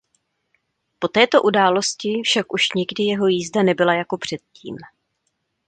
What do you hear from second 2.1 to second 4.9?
však už nikdy jeho jízda nebyla jako předtím.